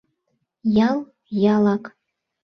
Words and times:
Ял— 0.87 0.97
ялак. 1.55 1.83